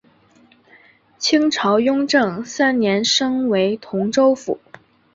[1.19, 4.59] 清朝雍正三年升为同州府。